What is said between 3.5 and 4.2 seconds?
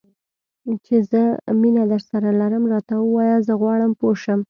غواړم پوه